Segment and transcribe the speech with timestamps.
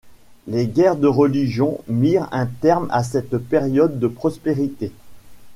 [0.47, 4.91] Les guerres de Religion mirent un terme à cette période de prospérité.